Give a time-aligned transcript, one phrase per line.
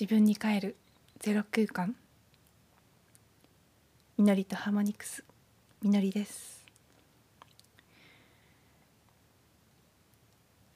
[0.00, 0.76] 自分に帰る
[1.18, 1.96] ゼロ空間。
[4.16, 5.24] みのりとハーモニクス。
[5.82, 6.64] みのりです。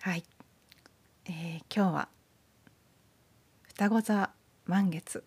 [0.00, 0.24] はい、
[1.26, 2.08] えー、今日は
[3.62, 4.30] 双子座
[4.66, 5.22] 満月。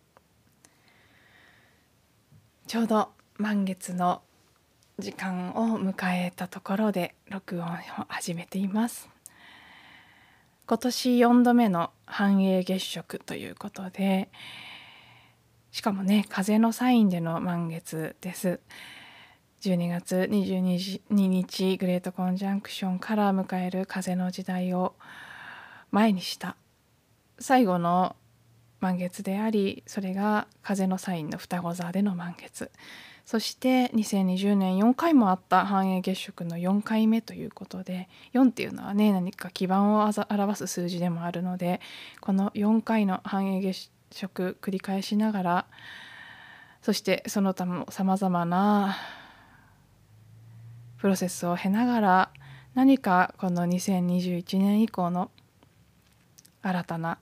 [2.68, 4.24] ちょうど満月の
[5.00, 7.70] 時間を迎えたところで録音を
[8.10, 9.15] 始めています。
[10.68, 14.30] 今年4度目の繁栄月食ということで
[15.70, 18.60] しかもね風のサインでの満月です。
[19.62, 24.96] 12月22日グレートコンジャンクションから迎える風の時代を
[25.92, 26.56] 前にした
[27.40, 28.16] 最後の
[28.80, 32.72] 満月でありそれが風のサインの双子座での満月。
[33.26, 41.82] そして2020年4回もあった繁栄月食の4回目ということで4っていうのはね何か基盤を表す数字でもあるので
[42.22, 45.66] この4回の繁栄月食繰り返しながら
[46.84, 48.96] そしてその他もさまざまな
[50.98, 52.32] プロセスを経ながら
[52.76, 55.32] 何かこの2021年以降の
[56.62, 57.18] 新たな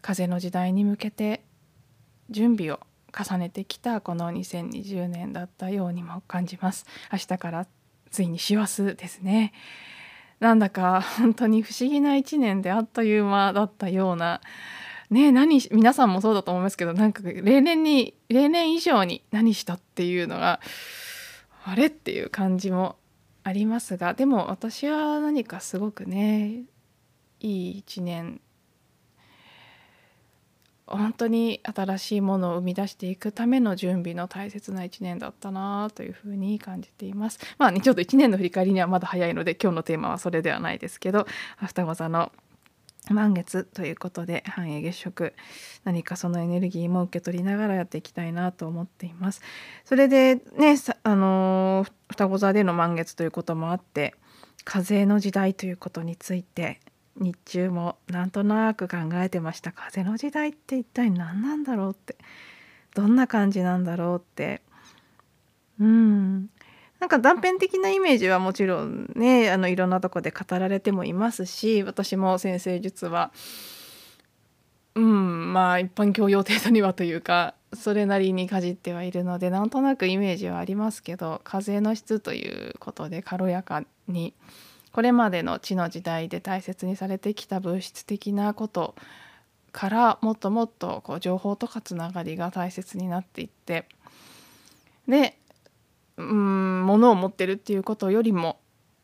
[0.00, 1.42] 風の時代に向けて
[2.30, 2.80] 準備を
[3.16, 6.86] 重ねてきたこの2020年だったようにも感じます。
[7.12, 7.66] 明日から
[8.10, 9.52] ついに師走ですね。
[10.40, 14.40] なんだか本当に不思議な一年であっという間だったような。
[15.10, 20.60] ね何皆さんもそうだと思いますけどなんか例年に例年以上に何したっていうのが
[21.64, 22.96] あれっていう感じも
[23.42, 26.64] ありますがでも私は何かすごくね
[27.40, 28.40] いい一年
[30.90, 37.38] 本当に新しいものを生み出していくための準備の大切な1年だったなというふうに感じています。
[37.58, 41.26] まあねちょっと1年の振り返りにはまだ早いので今日のテーマはそれではないですけど
[41.60, 42.32] 双子座の
[43.10, 45.34] 満月ということで繁栄月食
[45.84, 49.42] 何かそのエネルギーも受け取りながらやっていきたいなと思っています。
[49.84, 54.14] それでねあの双子座での満月ということもあって
[54.64, 56.80] 風の時代ということについて
[57.18, 59.72] 日中もなんとなく考えてました。
[59.72, 62.16] 風の時代って一体何なんだろうって。
[62.94, 64.62] どんな感じなんだろうって。
[65.80, 66.50] うん。
[67.00, 73.30] なんか断片的なイメージはもちろんねあのいろんなとこで語られてもいますし私も先生術は
[74.96, 84.34] うんまあ一般教養程度にはというかそれなりにかじってはいるのでなんとなくイメージはありますけど風の質ということで軽やかに
[84.98, 88.96] これまでの地の時代で大切にされてきた物質的なこと
[89.70, 93.86] からもっともっとこう情報とかつながりが大切になっていって
[95.06, 95.38] で
[96.16, 98.58] うん物を持ってるっていうことよりも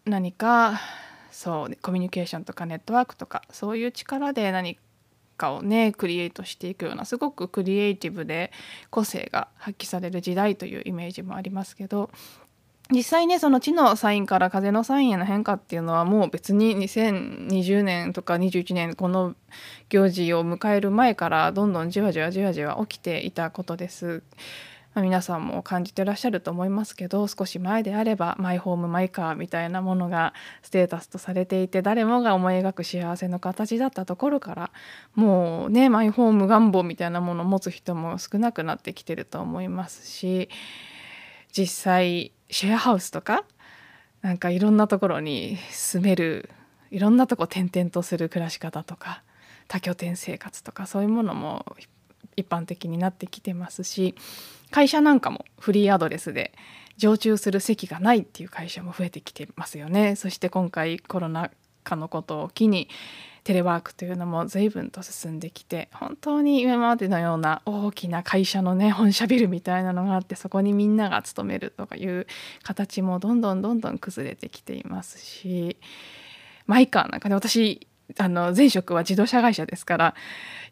[0.05, 0.81] 何か
[1.31, 4.77] そうコミュニケーションとかネットワークとかそういう力で何
[5.37, 8.51] かをねクリエイトしていくようなすごくクリエイティブで
[8.91, 12.11] 個性が発揮される時代というイメージもありますけど
[12.91, 19.35] 実際ねその地のサインから風のサインへの変化っていうのはもう別に2020年とか21年この
[19.89, 24.23] 行事を迎える前からどんどんじわじわじわじわ起きていたことです。
[25.03, 34.71] 皆さんも感じてらっしゃると思いますけど少し前であればマイホームマイカーみたいなものがステータスとされていて誰もが思い描く幸せの形だったところから
[35.17, 40.49] もうねマイホーム願望みたいなものを持つ人も少なくなってきてると思いますし
[41.57, 43.45] 実際シェアハウスとか
[44.23, 46.51] なんかいろんなところに住める
[46.91, 49.23] いろんなとこ転々とする暮らし方とか
[49.69, 51.65] 多拠点生活とかそういうものも
[52.37, 54.15] 一般的になってきてますし
[54.71, 56.53] 会社なんかもフリーアドレスで
[56.97, 60.15] 常駐する席がないっていう会社も増えてきてますよね。
[60.15, 61.51] そして今回コロナ
[61.83, 62.89] 禍のことを機に
[63.45, 72.27] テレワークというのも随分と進んできて本当に今までのような大きな会社のね本社ビルみたいなのがあってそこにみんなが勤めるとかいう
[72.63, 75.77] 形もどんどんどんどん崩れてきていますし
[76.67, 77.87] マイカーなんかね私
[78.19, 80.15] あの前職は自動車会社ですから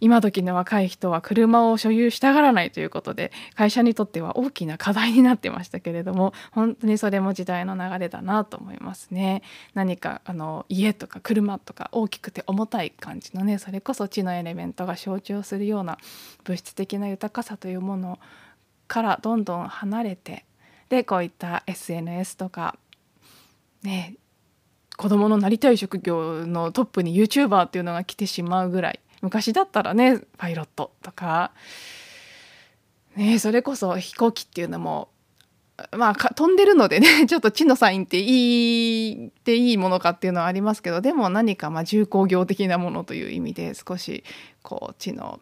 [0.01, 9.43] 今時の若い人は車を所有したがらないということで会社にとっては大きな課題になってましたけれども本当にそれも時代の流れだなと思いますね。
[9.75, 15.99] 何かあの家とか車とか大きくて重たい感じのねそれこそ地のエレメントが象徴するような
[16.45, 18.19] 物質的な豊かさというもの
[18.89, 20.45] からどんどん離れて
[20.91, 22.77] でこういった SNS とか
[23.83, 24.17] ね
[24.97, 31.53] 子供のなりたい職業のトップに YouTuber っていうのが来てしまうぐらい昔だったらねパイロットとか、
[33.17, 35.09] ね、それこそ飛行機っていうのも
[35.97, 44.25] まあ飛んでるのでね ちょっと地のサインっていいっていいものかっていうのはありますけどでも何かまあ重工業的なものという意味で少し
[44.63, 45.41] こう地の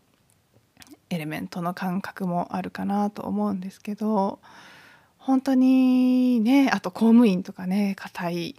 [1.09, 4.39] エレメントの感覚もあるかなと思うんですけど
[5.19, 8.57] 本当にねあと公務員とかね硬い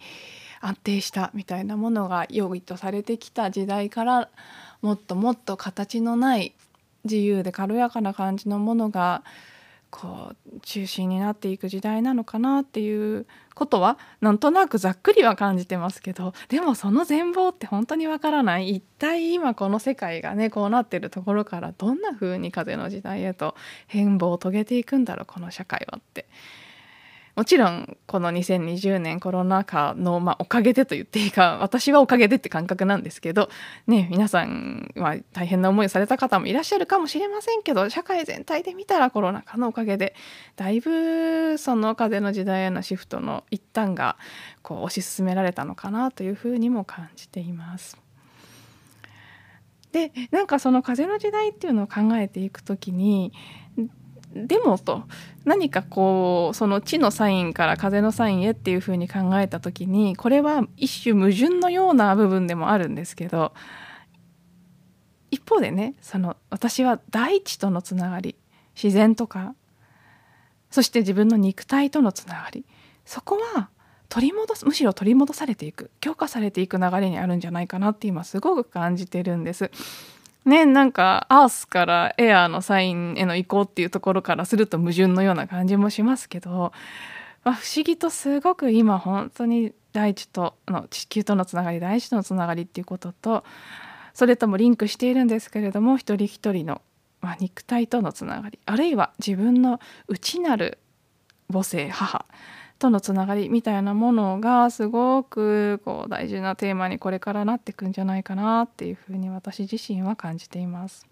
[0.62, 4.30] 安定したみたいなものが良いとされてきた時代から
[4.82, 6.54] もっともっと形のない
[7.04, 9.24] 自由で軽やかな感じのものが
[9.90, 18.70] こう中心になっていく時代なのかなっていうことはなんとなくざっくりは感じてますけどでもその全貌って本当にわからない。
[18.70, 23.56] 一体今この世界がねこうなってるところからどんな風に風の時代へと
[23.88, 26.26] 変貌を遂げていくんだろうこの社会はって。
[27.36, 33.50] もちろんこの2020年コロナ禍の、まあ、おかげでと言っていいか私はおかげでって感覚なんですけど、
[33.88, 40.14] ね、皆さんは大変な思いをされた方もいらっしゃるかもしれませんけど社会全体で見たらコロナ禍のおかげで
[40.56, 44.18] だいぶその風の時代へのシフトの一端が
[44.62, 47.98] こう推し進められたのかなというふうにも感じています。
[49.92, 53.34] でなんかその風の時代っていうのを考えていく時に
[54.34, 55.04] でもと
[55.44, 63.54] 何かこうその地のサインから風のサインへっていうふうに考えた時にこれは一種矛盾のような部分でもあるんですけど
[65.32, 68.36] 一方でねその私は大地とのつながり
[68.82, 69.56] 自然とか
[70.70, 72.66] そして自分の肉体とのつながり
[73.06, 73.70] そこは
[74.08, 79.72] 取り戻すむしろ取り戻されていく強化されていく流れにあるんじゃないかなって今すごく感じてるんです。
[80.46, 86.74] ね、なんかアースからエアーのサインへの移行っていうところからすると矛盾のような感じもしますけど、
[87.44, 93.44] まあ、不思議とすごく今本当に大地との地球とのつながり大地とのつながりっていうことと
[94.14, 96.82] それともリンクしているんですけれども一人一人の、
[97.22, 100.80] まあ、肉体とのつながりあるいは自分の内なる
[101.52, 102.26] 母性母。
[102.82, 111.08] とのつながりみたいなものがすごくこう大事なテーマにこれからなっていくんじゃないかなっていうふうに私自身は感じています。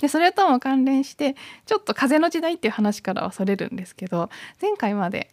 [0.00, 1.34] でそれとも関連して
[1.64, 4.30] ちょっと風の時代っていう話からはそれるんですけど
[4.62, 5.30] 前回まで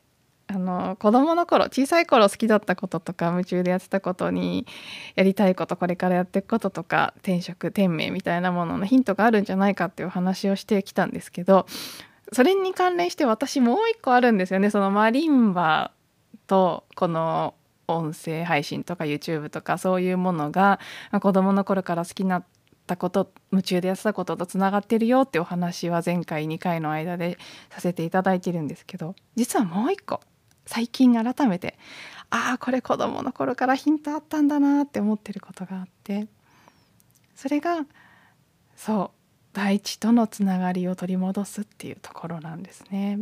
[0.47, 4.65] あの子供の頃小さい頃好きだったこととか夢中でやってたことに
[5.15, 11.67] やりたいことこれからやっていくこととか転職転命みたいなもののヒントがあるんじゃないかっていうお話をしてきたんですけど
[12.33, 14.69] それに関連して私もう一個あるんですよね。
[14.69, 15.91] そのマリンバ
[16.47, 17.55] とこの
[17.87, 20.79] 音声配信とか YouTube とかそういうものが、
[21.11, 22.45] ま、子供の頃から好きになっ
[22.87, 27.37] たこと夢中でやってたこととつながってるよってお話は前回2回の間で
[27.69, 30.21] させていただいてるんですけど実はもう一個
[30.65, 31.77] 最近改めて
[32.29, 36.27] ああこれ子供の頃からヒントあったんだなって思ってることがあって
[37.35, 37.85] それが
[38.75, 39.22] そう
[39.53, 43.19] 大地とのつながりを取り戻すっていうところなんですね。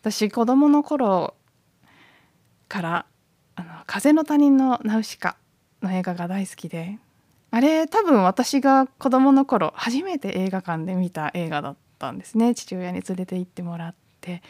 [0.00, 1.34] 私子供の頃
[2.68, 3.06] から
[3.54, 5.36] 「あの風の谷のナウシカ」
[5.80, 6.98] の映画が大好きで
[7.52, 12.54] あれ多分私が子供の頃初めて映画館で見た映画だったんですね。
[12.54, 14.42] 父親に連れて行ってもらって。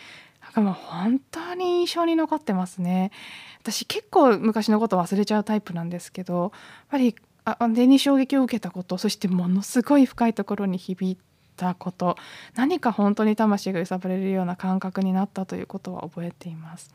[0.43, 3.13] なんかもう本当に印象に残ってますね。
[3.61, 6.51] 私結構昔のこと忘れちゃうタイプなんですけどやっ
[6.91, 8.99] ぱりあれに衝撃を受けたこと。
[8.99, 11.19] そしてものすごい深いところに響い
[11.57, 12.17] たこと。
[12.55, 16.95] 何か本当に魂が揺さぶれるような感覚になったということは覚えています。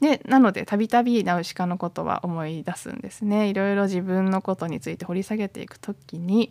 [0.00, 3.48] でなのでたびたびナウシカのことは思い出すんですね。
[3.48, 6.50] いろいろ自分のことについて掘り下げていく時に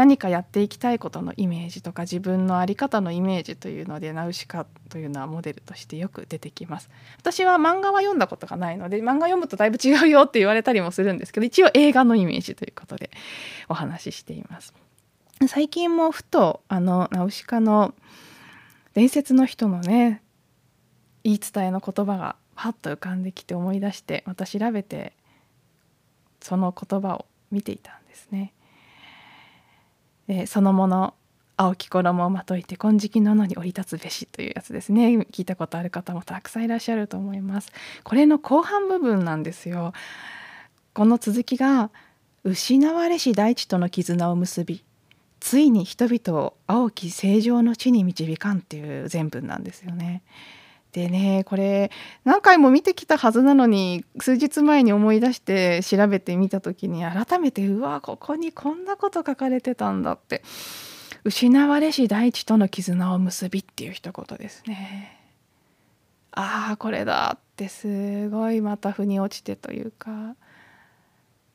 [0.00, 6.88] 何かやっていきたいことのイメージとか自分の在り方のイメージというのでナウシカというのはモデルとしてよく出てきます
[7.18, 13.10] 私は漫画は読んだことがないので漫画読むとだいぶ違うよって言われたりもするんですけど一応映画のイメージということで
[13.68, 14.72] お話ししています
[15.46, 17.94] 最近もふとあのナウシカの
[18.94, 20.22] 伝説の人のね
[21.24, 25.12] 言い伝えの言葉がパッと浮かんできて思い出してまた調べて
[26.40, 28.54] その言葉を見ていたんですね。
[30.30, 31.14] えー、そのもの
[31.56, 35.08] 青き衣をまといて金色の野に降り立つべしというやつですね。
[35.32, 37.70] 聞いたことある方もたくさんいらっしゃると思います。
[38.04, 39.92] これの後半部分なんですよ。
[40.94, 41.90] この続きが
[42.44, 44.84] 失われし大地との絆を結び
[45.40, 50.22] ついに人々を青き正常の地に導かんっていう全文なんですよね。
[50.92, 51.90] でねこれ
[52.24, 60.42] 何回も見てきたはずなのに数日前に思い出して調べてみた時に改めてうわここにこんなこと書かれてたんだって
[61.22, 65.18] 失われし大地との絆を結びっていう一言ですね。
[66.32, 70.36] ああこれだってすごいまた腑に落ちてというか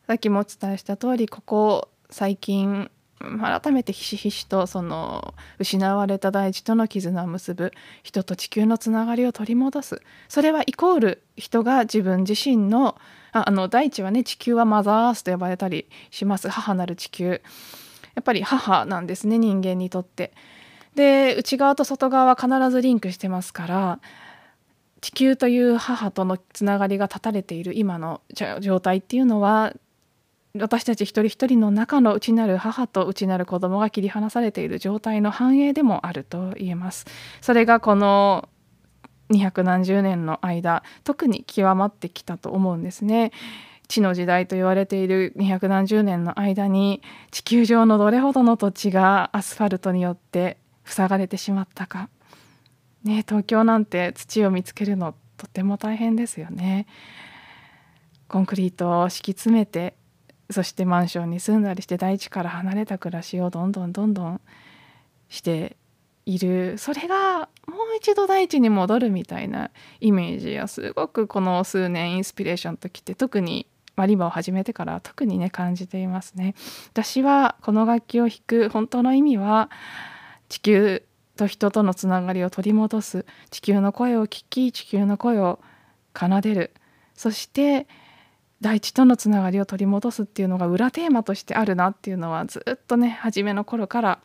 [0.05, 2.91] さっきもお伝えした通りここ最近
[3.39, 7.71] 改めてひしひしとその失われた大地との絆を結ぶ
[8.03, 10.01] 人と地球のつながりを取り戻す。
[10.29, 12.97] それはイコール人が自分自身の
[13.31, 16.49] あの大地はね地球はマザーアースと呼ばれたりします。
[16.49, 17.41] 母なる地球。
[18.15, 20.31] やっぱり母なんですね人間にとって。
[20.95, 23.99] で内側と外側は必ずリンクしてますから
[25.01, 28.21] 地球という母とのつながりが断たれている今の
[28.61, 29.73] 状態っていうのは
[30.59, 37.05] 私たち一人一人の中の内なる母と内なる子供が切り離されている状態の反映でもあると言えます。
[37.41, 38.49] それがこの
[39.29, 43.31] 二百何十年の間特に極まってきたと思うんですね。
[43.87, 52.09] 地の時代と言われている二百何十年の間に地球上のどれほどの土地がアスファルトによって塞がれてしまったか。
[53.03, 56.87] ね東京なんて土を見つけるのとても大変ですよね。
[58.27, 59.95] コンクリートを敷き詰めて
[60.49, 64.41] そしてマンションに住んだりして大地から離れた暮らしをどんどんどんどん
[65.29, 65.75] して
[66.25, 66.77] いる。
[66.77, 76.53] それがもう一度大地に戻るみたいなイメージはすごくこの数年インスピレーションときて特にマリンバを始めてから特にね感じていますね。
[76.91, 79.69] 私はこの楽器を弾く本当の意味は
[80.49, 81.03] 地球
[81.37, 83.25] と人とのつながりを取り戻す。
[83.49, 85.59] 地球の声を聞き地球の声を
[86.17, 86.73] 奏でる。
[87.13, 87.87] そして
[88.65, 94.19] 大地とのつながりを取り戻すっていうのが裏テーマとしてあるなっていうのはずっとね初めの頃から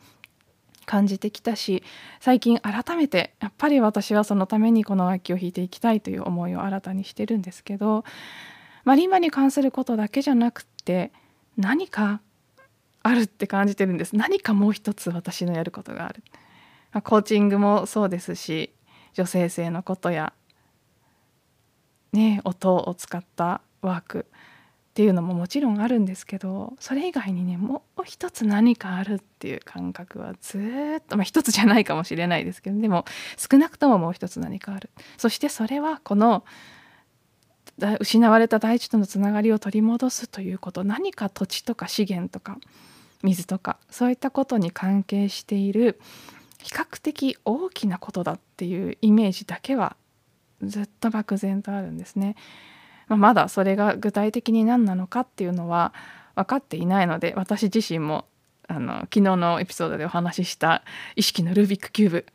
[0.87, 1.83] 感じてきたし
[2.19, 8.03] 最近改めてやっぱり私はそのためにこの楽器を弾いていきたいという思いを新たにしてるんですけど
[8.83, 11.11] マリンバに関することだけじゃなくって
[11.55, 12.19] 何か
[13.03, 14.15] あるって感じてるんです。
[14.15, 16.23] 何かもう一つ私のやることがある。
[17.03, 18.73] コーチングもそうですし
[19.13, 20.33] 女性性のことや
[22.11, 24.25] ね音を使ったワーク
[24.91, 30.57] っていうのももちろんあるんですけどそれ以外にねもう一つ何かあるっていう感覚はず
[30.99, 33.05] っとまあ一つじゃないかもしれないですけどでも
[33.37, 36.43] 少なくとももう一つ何かあるそしてそれはこの
[37.99, 42.57] 失われた大地とのつながりを取り戻すということ何か土地とか資源とか
[43.23, 46.01] 水とかそういったことに関係している
[46.61, 49.95] 比較的大きなことだっていうイメージだけは
[50.61, 52.35] ずっと漠然とあるんですね。
[53.11, 55.93] まあ、まだそれが具体的に何なのかっていうのは
[56.35, 58.25] 分かっていないので私自身も
[58.69, 60.83] あの昨日のエピソードでお話しした
[61.17, 62.25] 意識のルービックキューブ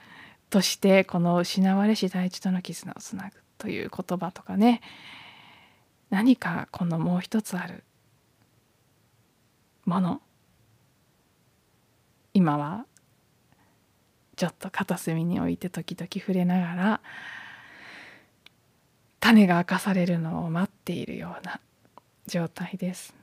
[0.50, 4.82] としてこの失われし大地との絆をつなぐという言葉とかね。
[6.10, 7.82] 何かこのもう一つある
[9.86, 10.20] もの。
[12.34, 12.84] 今は
[14.36, 17.00] ちょっと片隅に置いて時々触れながら
[19.26, 21.60] 種が明かされるのを待っているような
[22.26, 23.14] 状態です。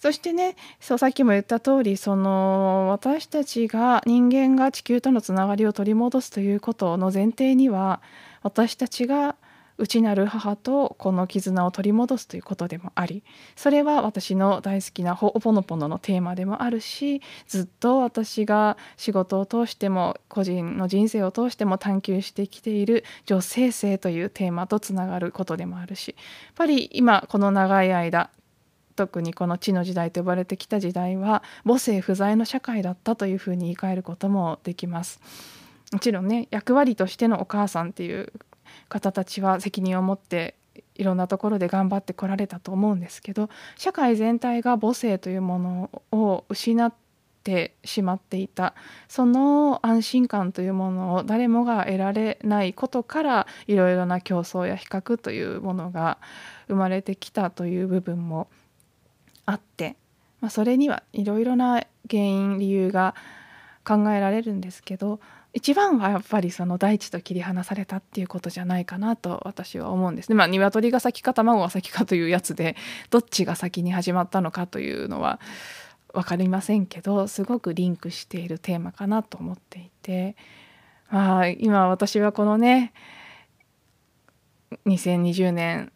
[0.00, 8.00] そしてねそうさっきも言った通りその私たちが人間が地球とのつながりを取り戻すということの前提には
[8.42, 9.36] 私たちが
[9.78, 13.22] 内なる母とこの絆を取り戻すということでもあり
[13.56, 28.30] それは私の大好きな「ほおぽのぽの」のテーマでもあるしずっと私が仕事を通しても個人の人生を通しても探求してきている女性性というテーマとつながることでもあるしやっぱり今この長い間
[28.94, 35.20] 特にこの地の時代と呼ばれてきた時代は母性不在の社会だったというふうに言い換えることもできます。
[35.92, 38.32] もちろんね役割としてのお母さんっていう
[38.88, 40.54] 方たちは責任を持って
[40.94, 46.92] いろんなところで頑張ってこられたと思うんですけど社会全体が母性というものを失っ
[47.44, 48.74] てしまっていた
[49.08, 56.18] その安心感というものを誰もが得られないことからいろいろな競争や比較というものが
[56.68, 58.48] 生まれてきたという部分も
[59.44, 59.96] あって、
[60.40, 63.14] まあ、それにはいろいろな原因理由が
[63.84, 65.18] 考えられるんですけど
[65.54, 70.34] 一番はやっぱりその大地と切り離されたっていうことじゃないかなと私は思うんですね。
[70.34, 72.76] まあ鶏が先か卵が先かというやつで
[73.10, 75.40] どっちが先に始まったのかというのは
[76.14, 80.36] 分かりませんけどすごくリンクしているテーマかなと思っていて、
[81.10, 82.92] まあ、今私はこのね
[84.86, 85.92] 2020年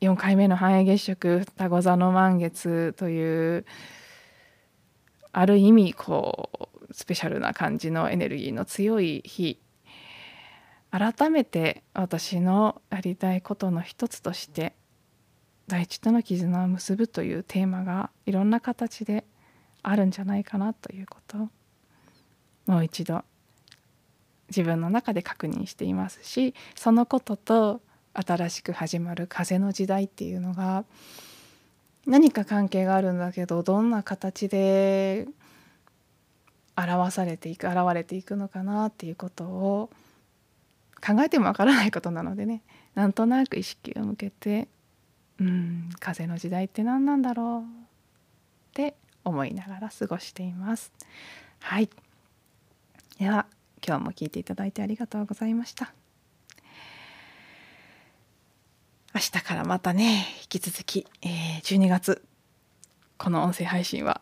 [0.00, 3.66] 4回目の繁栄月食双子座の満月という
[5.32, 9.60] ある意味こうスペシャルな感じのエネルギーの強い日。
[10.90, 14.74] 改めて私のやりたいことの一つとして
[15.66, 19.26] 大地との絆を結ぶというテーマがいろんな形で
[19.82, 21.36] あるんじゃないかなということ。
[22.64, 23.22] もう一度
[24.48, 27.82] 自分の中で確認していますしそのことと
[28.14, 30.86] 新しく始まる風の時代っていうのが
[32.06, 35.26] 何か関係があるんだけどどんな形で
[36.76, 39.90] 表されていく現れていくのかなっていうことを
[41.04, 42.62] 考えてもわからないことなのでね
[42.94, 44.68] なんとなく意識を向けて
[45.40, 47.64] うん風の時代って何なんだろうっ
[48.72, 50.92] て思いながら過ごしています。
[51.60, 51.88] はい
[53.18, 53.46] では
[53.86, 55.92] 今日も聞いていただいてありがとうございました。
[59.14, 62.22] 明日からまたね引き続き、えー、12月
[63.16, 64.20] この音声配信は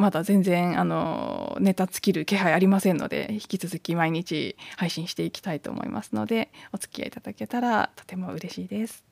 [0.00, 9.04] まだ全然あのネタ尽きる気配ありませんので引き続き毎日配信していきたいと思いますのでお付き合いいただけたらとても嬉しいです。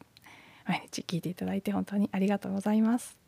[0.67, 3.19] 毎日聞いていただいて本当にありがとうございます。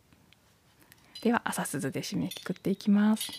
[1.23, 3.31] では朝鈴で締めくくっていきます。